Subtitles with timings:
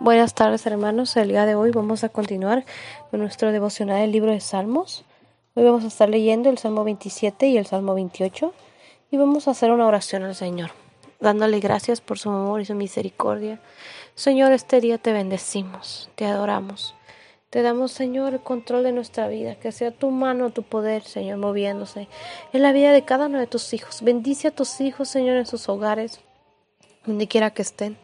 [0.00, 2.64] Buenas tardes hermanos, el día de hoy vamos a continuar
[3.10, 5.04] con nuestro devocional del libro de Salmos.
[5.56, 8.54] Hoy vamos a estar leyendo el Salmo 27 y el Salmo 28
[9.10, 10.70] y vamos a hacer una oración al Señor,
[11.18, 13.60] dándole gracias por su amor y su misericordia.
[14.14, 16.94] Señor, este día te bendecimos, te adoramos.
[17.50, 21.38] Te damos, Señor, el control de nuestra vida, que sea tu mano, tu poder, Señor,
[21.38, 22.06] moviéndose
[22.52, 24.02] en la vida de cada uno de tus hijos.
[24.02, 26.20] Bendice a tus hijos, Señor, en sus hogares
[27.08, 27.98] donde quiera que estén.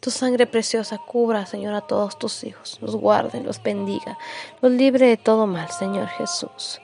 [0.00, 4.18] Tu sangre preciosa cubra, Señor, a todos tus hijos, los guarde, los bendiga,
[4.60, 6.80] los libre de todo mal, Señor Jesús.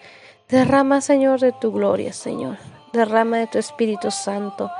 [0.48, 2.56] Derrama, Señor, de tu gloria, Señor.
[2.92, 4.70] Derrama de tu Espíritu Santo.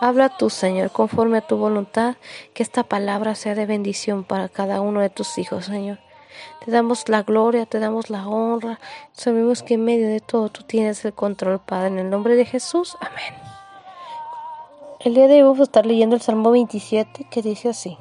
[0.00, 2.16] Habla tú, Señor, conforme a tu voluntad,
[2.54, 5.98] que esta palabra sea de bendición para cada uno de tus hijos, Señor.
[6.64, 8.80] Te damos la gloria, te damos la honra.
[9.12, 11.88] Sabemos que en medio de todo tú tienes el control, Padre.
[11.88, 12.96] En el nombre de Jesús.
[13.00, 13.49] Amén.
[15.02, 17.96] El día de hoy vamos a estar leyendo el Salmo 27 que dice así.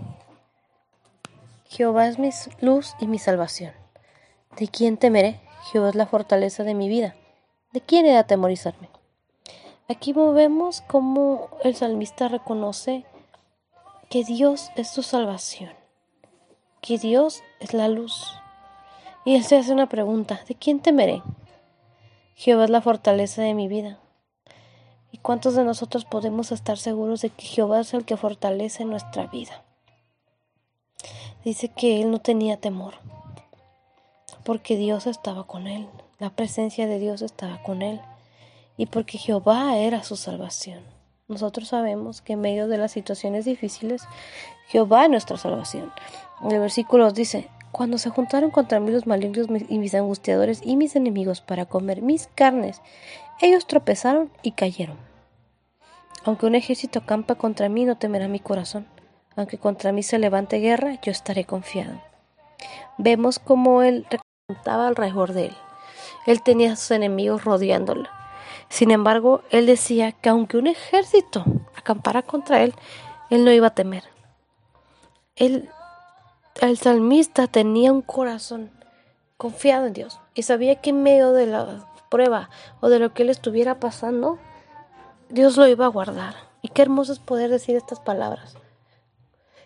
[1.69, 3.71] Jehová es mi luz y mi salvación.
[4.57, 5.39] ¿De quién temeré?
[5.71, 7.15] Jehová es la fortaleza de mi vida.
[7.71, 8.89] ¿De quién he de atemorizarme?
[9.87, 13.05] Aquí vemos cómo el salmista reconoce
[14.09, 15.71] que Dios es su salvación,
[16.81, 18.29] que Dios es la luz.
[19.23, 21.23] Y él se hace una pregunta, ¿de quién temeré?
[22.35, 23.99] Jehová es la fortaleza de mi vida.
[25.11, 29.27] ¿Y cuántos de nosotros podemos estar seguros de que Jehová es el que fortalece nuestra
[29.27, 29.63] vida?
[31.43, 32.95] Dice que él no tenía temor,
[34.43, 35.87] porque Dios estaba con él,
[36.19, 38.01] la presencia de Dios estaba con él,
[38.77, 40.83] y porque Jehová era su salvación.
[41.27, 44.03] Nosotros sabemos que en medio de las situaciones difíciles,
[44.67, 45.91] Jehová es nuestra salvación.
[46.43, 50.95] El versículo dice, cuando se juntaron contra mí los malignos y mis angustiadores y mis
[50.95, 52.81] enemigos para comer mis carnes,
[53.41, 54.97] ellos tropezaron y cayeron.
[56.23, 58.85] Aunque un ejército campa contra mí, no temerá mi corazón.
[59.35, 62.01] Aunque contra mí se levante guerra, yo estaré confiado.
[62.97, 65.55] Vemos cómo él representaba alrededor de él.
[66.25, 68.09] Él tenía a sus enemigos rodeándolo.
[68.67, 72.75] Sin embargo, él decía que aunque un ejército acampara contra él,
[73.29, 74.03] él no iba a temer.
[75.35, 75.69] Él,
[76.61, 78.71] el salmista tenía un corazón
[79.37, 82.49] confiado en Dios y sabía que en medio de la prueba
[82.81, 84.37] o de lo que él estuviera pasando,
[85.29, 86.35] Dios lo iba a guardar.
[86.61, 88.57] Y qué hermoso es poder decir estas palabras.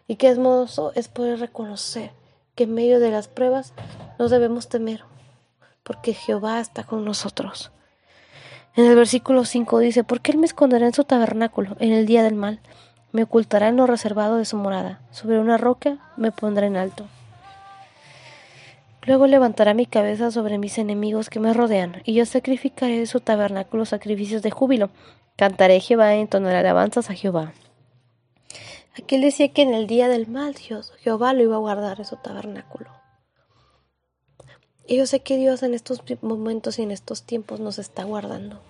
[0.07, 2.11] Y qué hermoso es poder reconocer
[2.55, 3.73] que en medio de las pruebas
[4.19, 5.03] no debemos temer,
[5.81, 7.71] porque Jehová está con nosotros.
[8.75, 12.23] En el versículo 5 dice, porque Él me esconderá en su tabernáculo en el día
[12.23, 12.59] del mal,
[13.13, 17.05] me ocultará en lo reservado de su morada, sobre una roca me pondrá en alto.
[19.03, 23.19] Luego levantará mi cabeza sobre mis enemigos que me rodean, y yo sacrificaré de su
[23.19, 24.89] tabernáculo sacrificios de júbilo.
[25.35, 27.53] Cantaré Jehová y entonaré alabanzas a Jehová.
[28.97, 31.99] Aquí él decía que en el día del mal Dios, Jehová lo iba a guardar
[31.99, 32.89] en su tabernáculo.
[34.87, 38.61] Y yo sé que Dios en estos momentos y en estos tiempos nos está guardando.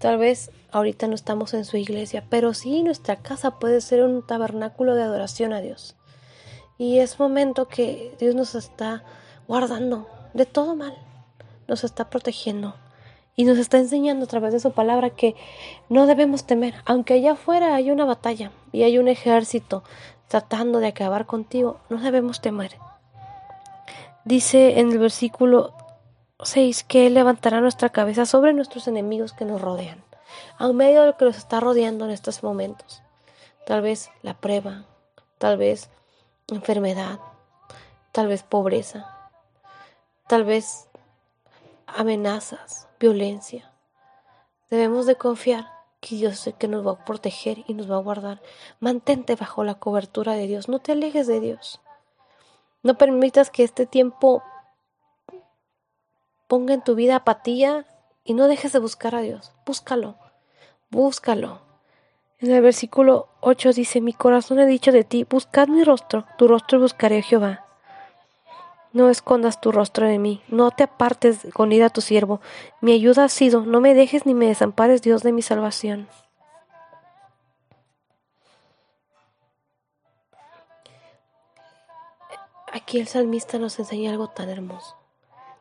[0.00, 4.26] Tal vez ahorita no estamos en su iglesia, pero sí nuestra casa puede ser un
[4.26, 5.94] tabernáculo de adoración a Dios.
[6.78, 9.04] Y es momento que Dios nos está
[9.46, 10.96] guardando de todo mal,
[11.68, 12.74] nos está protegiendo
[13.36, 15.36] y nos está enseñando a través de su palabra que
[15.90, 19.84] no debemos temer, aunque allá afuera hay una batalla y hay un ejército
[20.28, 22.78] tratando de acabar contigo, no debemos temer.
[24.24, 25.74] Dice en el versículo
[26.44, 30.02] 6 que Él levantará nuestra cabeza sobre nuestros enemigos que nos rodean,
[30.58, 33.02] a medio de lo que nos está rodeando en estos momentos.
[33.66, 34.84] Tal vez la prueba,
[35.38, 35.90] tal vez
[36.48, 37.20] enfermedad,
[38.12, 39.30] tal vez pobreza,
[40.26, 40.88] tal vez
[41.86, 43.70] amenazas, violencia.
[44.70, 45.68] Debemos de confiar
[46.00, 48.40] que Dios sé que nos va a proteger y nos va a guardar.
[48.78, 51.80] Mantente bajo la cobertura de Dios, no te alejes de Dios.
[52.82, 54.42] No permitas que este tiempo
[56.50, 57.86] ponga en tu vida apatía
[58.24, 59.52] y no dejes de buscar a Dios.
[59.64, 60.16] Búscalo,
[60.90, 61.60] búscalo.
[62.40, 66.48] En el versículo 8 dice, mi corazón ha dicho de ti, buscad mi rostro, tu
[66.48, 67.66] rostro buscaré a Jehová.
[68.92, 72.40] No escondas tu rostro de mí, no te apartes con ira a tu siervo.
[72.80, 76.08] Mi ayuda ha sido, no me dejes ni me desampares, Dios de mi salvación.
[82.72, 84.99] Aquí el salmista nos enseña algo tan hermoso.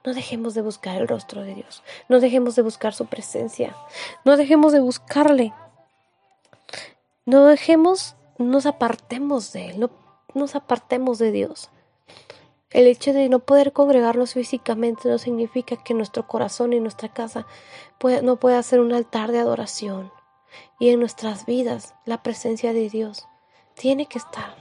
[0.10, 3.76] No dejemos de buscar el rostro de Dios, no dejemos de buscar su presencia,
[4.26, 5.54] no dejemos de buscarle.
[7.28, 9.92] No dejemos, nos apartemos de Él, no
[10.34, 11.70] nos apartemos de Dios.
[12.72, 17.46] El hecho de no poder congregarnos físicamente no significa que nuestro corazón y nuestra casa
[18.24, 20.12] no pueda ser un altar de adoración.
[20.80, 23.28] Y en nuestras vidas la presencia de Dios
[23.76, 24.56] tiene que estar.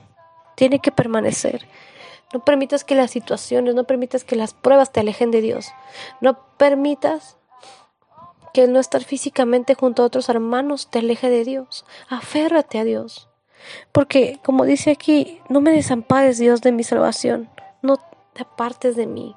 [0.57, 1.67] tiene que permanecer.
[2.33, 5.73] No permitas que las situaciones, no permitas que las pruebas te alejen de Dios.
[6.21, 7.39] No permitas
[8.53, 11.85] que el no estar físicamente junto a otros hermanos te aleje de Dios.
[12.09, 13.29] Aférrate a Dios.
[13.93, 17.49] Porque, como dice aquí, no me desampares, Dios, de mi salvación.
[17.83, 17.97] No
[18.35, 19.35] te apartes de mí.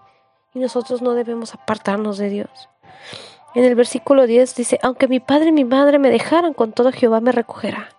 [0.54, 2.70] Y nosotros no debemos apartarnos de Dios.
[3.56, 6.92] En el versículo 10 dice, aunque mi padre y mi madre me dejaran, con todo
[6.92, 7.90] Jehová me recogerá.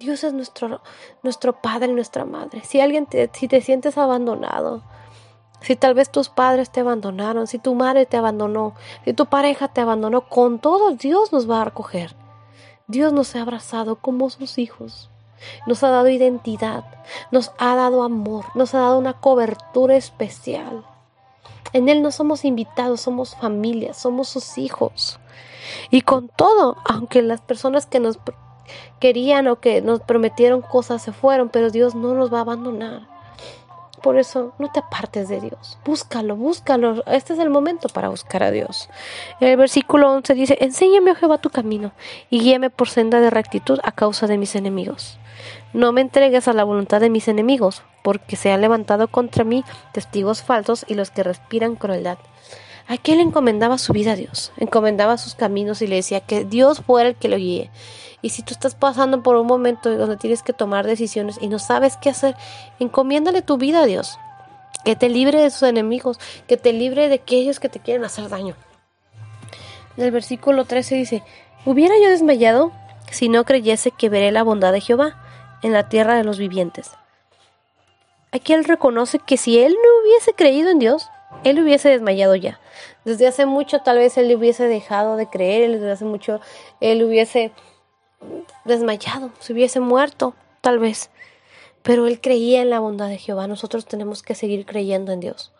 [0.00, 0.80] Dios es nuestro,
[1.22, 2.62] nuestro padre y nuestra madre.
[2.64, 4.82] Si alguien te, si te sientes abandonado,
[5.60, 8.74] si tal vez tus padres te abandonaron, si tu madre te abandonó,
[9.04, 12.16] si tu pareja te abandonó, con todo Dios nos va a recoger.
[12.86, 15.10] Dios nos ha abrazado como sus hijos.
[15.66, 16.82] Nos ha dado identidad,
[17.30, 20.82] nos ha dado amor, nos ha dado una cobertura especial.
[21.74, 25.20] En Él no somos invitados, somos familia, somos sus hijos.
[25.90, 28.18] Y con todo, aunque las personas que nos
[28.98, 33.08] querían o que nos prometieron cosas se fueron, pero Dios no nos va a abandonar.
[34.02, 35.78] Por eso no te apartes de Dios.
[35.84, 37.04] Búscalo, búscalo.
[37.06, 38.88] Este es el momento para buscar a Dios.
[39.40, 41.92] El versículo 11 dice, enséñame, oh Jehová, tu camino
[42.30, 45.18] y guíame por senda de rectitud a causa de mis enemigos.
[45.72, 49.64] No me entregues a la voluntad de mis enemigos, porque se han levantado contra mí
[49.92, 52.18] testigos falsos y los que respiran crueldad.
[52.90, 57.10] Aquel encomendaba su vida a Dios, encomendaba sus caminos y le decía que Dios fuera
[57.10, 57.70] el que lo guíe.
[58.20, 61.60] Y si tú estás pasando por un momento donde tienes que tomar decisiones y no
[61.60, 62.34] sabes qué hacer,
[62.80, 64.18] encomiéndale tu vida a Dios.
[64.84, 68.28] Que te libre de sus enemigos, que te libre de aquellos que te quieren hacer
[68.28, 68.56] daño.
[69.96, 71.22] En el versículo 13 dice,
[71.64, 72.72] ¿hubiera yo desmayado
[73.12, 75.16] si no creyese que veré la bondad de Jehová
[75.62, 76.90] en la tierra de los vivientes?
[78.32, 81.08] Aquí él reconoce que si él no hubiese creído en Dios,
[81.44, 82.59] él hubiese desmayado ya.
[83.04, 86.40] Desde hace mucho tal vez él hubiese dejado de creer, desde hace mucho
[86.80, 87.52] él hubiese
[88.64, 91.10] desmayado, se hubiese muerto, tal vez.
[91.82, 93.46] Pero él creía en la bondad de Jehová.
[93.46, 95.52] Nosotros tenemos que seguir creyendo en Dios.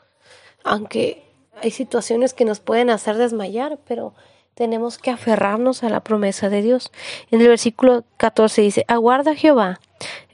[0.65, 1.25] Aunque
[1.63, 4.15] hay situaciones que nos pueden hacer desmayar, pero
[4.55, 6.93] tenemos que aferrarnos a la promesa de Dios.
[7.31, 9.81] En el versículo 14 dice, aguarda Jehová,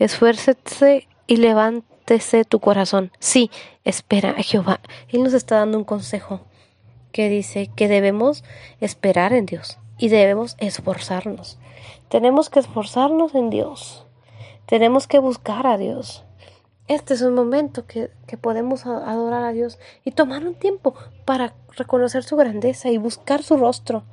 [0.00, 3.12] esfuércese y levántese tu corazón.
[3.20, 3.50] Sí,
[3.84, 4.80] espera a Jehová.
[5.08, 6.40] Él nos está dando un consejo
[7.12, 8.44] que dice que debemos
[8.80, 11.58] esperar en Dios y debemos esforzarnos.
[12.08, 14.06] Tenemos que esforzarnos en Dios.
[14.66, 16.24] Tenemos que buscar a Dios.
[16.88, 20.94] Este es un momento que, que, podemos adorar a Dios y tomar un tiempo
[21.24, 24.04] para reconocer su grandeza y buscar su rostro.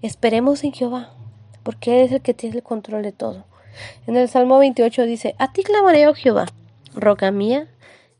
[0.00, 1.12] Esperemos en Jehová,
[1.62, 3.44] porque Él es el que tiene el control de todo.
[4.06, 6.46] En el Salmo 28 dice, A ti clamaré, oh Jehová,
[6.94, 7.68] roca mía,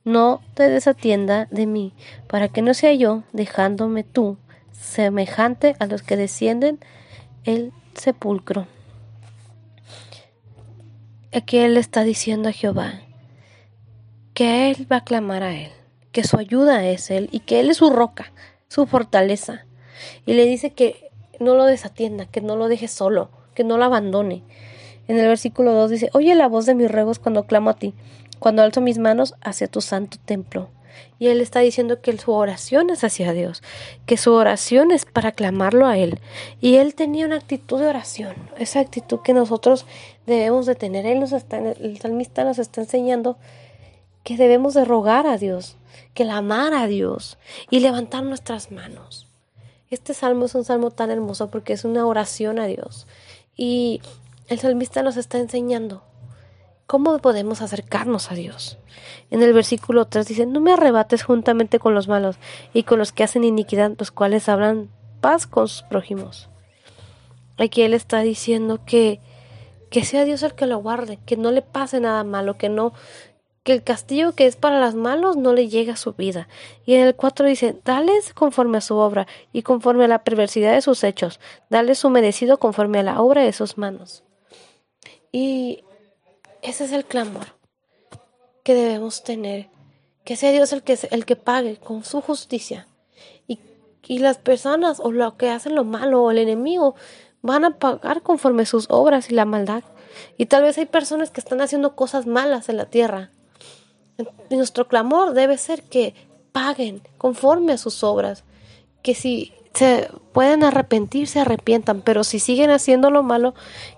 [0.09, 1.93] no te desatienda de mí,
[2.29, 4.39] para que no sea yo, dejándome tú,
[4.73, 6.81] semejante a los que descienden
[7.45, 8.67] el sepulcro.
[11.33, 13.03] Aquí él está diciendo a Jehová
[14.33, 15.73] que él va a clamar a él,
[16.11, 18.33] que su ayuda es él y que él es su roca,
[18.69, 19.67] su fortaleza.
[20.25, 23.85] Y le dice que no lo desatienda, que no lo deje solo, que no lo
[23.85, 24.43] abandone.
[25.07, 27.95] En el versículo 2 dice, oye la voz de mis ruegos cuando clamo a ti,
[28.39, 30.71] cuando alzo mis manos hacia tu santo templo.
[31.19, 33.63] Y él está diciendo que su oración es hacia Dios,
[34.07, 36.21] que su oración es para clamarlo a Él.
[36.61, 39.87] Y él tenía una actitud de oración, esa actitud que nosotros
[40.27, 41.07] debemos de tener.
[41.07, 43.37] Él nos está, el salmista nos está enseñando
[44.23, 45.77] que debemos de rogar a Dios,
[46.15, 47.39] que la amar a Dios
[47.71, 49.27] y levantar nuestras manos.
[49.91, 53.07] Este salmo es un salmo tan hermoso porque es una oración a Dios.
[53.57, 54.03] Y
[54.49, 56.03] el salmista nos está enseñando
[56.89, 58.79] ¿Cómo podemos acercarnos a Dios?
[59.31, 62.39] En el versículo 3 dice, no me arrebates juntamente con los malos
[62.73, 64.89] y con los que hacen iniquidad, los cuales hablan
[65.21, 66.49] paz con sus prójimos.
[67.59, 69.21] Aquí él está diciendo que,
[69.91, 72.95] que sea Dios el que lo guarde, que no le pase nada malo, que no,
[73.65, 76.49] que el castigo que es para los malos no le llegue a su vida.
[76.87, 80.73] Y en el 4 dice, dales conforme a su obra y conforme a la perversidad
[80.73, 84.25] de sus hechos, dale su merecido conforme a la obra de sus manos.
[85.31, 85.85] Y
[86.63, 87.59] ese es el clamor
[88.63, 89.71] que debemos tener.
[90.25, 92.87] Que sea Dios el que, el que pague con su justicia.
[93.47, 93.61] Y,
[94.07, 96.95] y las personas o lo que hacen lo malo o el enemigo
[97.41, 99.85] van a pagar conforme sus obras y la maldad.
[100.37, 103.31] Y tal vez hay personas que están haciendo cosas malas en la tierra.
[104.51, 106.15] Y nuestro clamor debe ser que
[106.53, 108.45] paguen conforme a sus obras.
[109.03, 113.55] Que si se pueden arrepentir, se arrepientan, pero si siguen haciendo lo malo,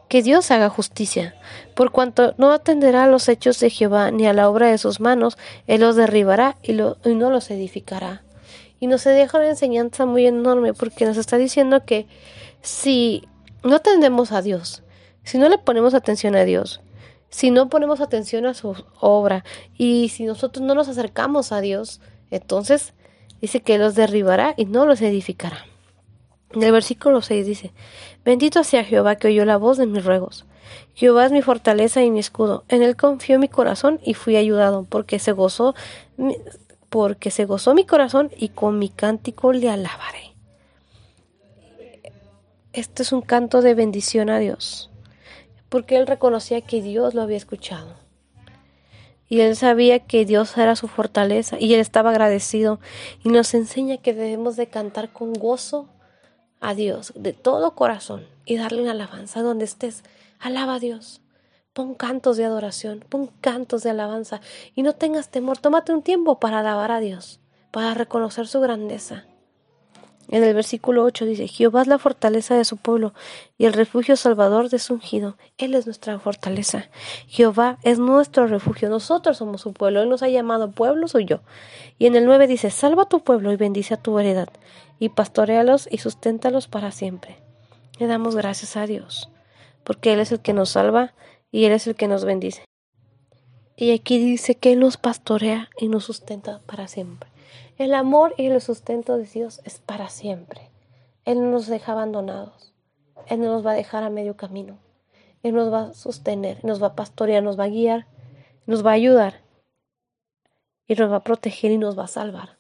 [0.08, 1.34] que Dios haga justicia,
[1.74, 5.00] por cuanto no atenderá a los hechos de Jehová ni a la obra de sus
[5.00, 8.22] manos, Él los derribará y, no los edificará.
[8.78, 12.06] Y nos deja una enseñanza muy enorme porque nos está diciendo que
[12.60, 13.26] si
[13.64, 14.82] no atendemos a Dios,
[15.24, 16.82] si no le ponemos atención a Dios,
[17.30, 19.44] si no ponemos atención a su obra
[19.78, 22.92] y si nosotros no nos acercamos a Dios, entonces
[23.40, 25.69] dice que los derribará y no los edificará.
[26.52, 27.72] El versículo 6 dice,
[28.24, 30.46] Bendito sea Jehová que oyó la voz de mis ruegos.
[30.94, 32.64] Jehová es mi fortaleza y mi escudo.
[32.68, 35.74] En él confió mi corazón y fui ayudado, porque se gozó,
[36.88, 40.34] porque se gozó mi corazón y con mi cántico le alabaré.
[42.72, 44.90] Este es un canto de bendición a Dios,
[45.68, 47.94] porque él reconocía que Dios lo había escuchado.
[49.28, 52.80] Y él sabía que Dios era su fortaleza y él estaba agradecido
[53.22, 55.88] y nos enseña que debemos de cantar con gozo
[56.60, 60.02] a Dios de todo corazón y darle una alabanza donde estés.
[60.38, 61.20] Alaba a Dios.
[61.72, 64.40] Pon cantos de adoración, pon cantos de alabanza
[64.74, 65.58] y no tengas temor.
[65.58, 67.40] Tómate un tiempo para alabar a Dios,
[67.70, 69.24] para reconocer su grandeza.
[70.28, 73.14] En el versículo 8 dice, Jehová es la fortaleza de su pueblo
[73.58, 75.36] y el refugio salvador de su ungido.
[75.58, 76.88] Él es nuestra fortaleza.
[77.26, 78.88] Jehová es nuestro refugio.
[78.88, 80.02] Nosotros somos su pueblo.
[80.02, 81.40] Él nos ha llamado pueblo, soy yo.
[81.98, 84.48] Y en el 9 dice, salva a tu pueblo y bendice a tu heredad
[85.00, 87.38] y pastorealos y susténtalos para siempre.
[87.98, 89.30] Le damos gracias a Dios,
[89.82, 91.14] porque Él es el que nos salva
[91.50, 92.64] y Él es el que nos bendice.
[93.76, 97.30] Y aquí dice que Él nos pastorea y nos sustenta para siempre.
[97.78, 100.70] El amor y el sustento de Dios es para siempre.
[101.24, 102.74] Él no nos deja abandonados.
[103.26, 104.78] Él no nos va a dejar a medio camino.
[105.42, 108.06] Él nos va a sostener, nos va a pastorear, nos va a guiar,
[108.66, 109.40] nos va a ayudar
[110.86, 112.59] y nos va a proteger y nos va a salvar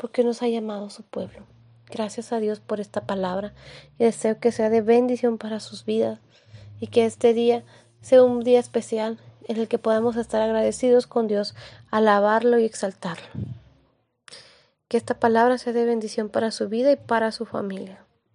[0.00, 1.46] porque nos ha llamado su pueblo.
[1.90, 3.52] Gracias a Dios por esta palabra
[3.98, 6.20] y deseo que sea de bendición para sus vidas
[6.80, 7.64] y que este día
[8.00, 11.54] sea un día especial en el que podamos estar agradecidos con Dios,
[11.90, 13.26] alabarlo y exaltarlo.
[14.88, 18.02] Que esta palabra sea de bendición para su vida y para su familia.